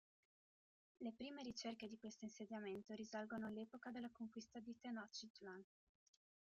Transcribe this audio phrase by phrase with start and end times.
[1.01, 5.63] Le prime ricerche di questo insediamento risalgono all'epoca della conquista di Tenochtitlán.